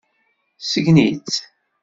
[0.69, 1.35] Sgen-itt.